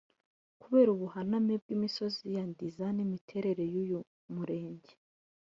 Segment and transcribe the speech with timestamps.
[0.61, 3.99] Kubera ubuhaname bw’imisozi ya Ndiza n’imiterere y’uyu
[4.35, 4.93] murenge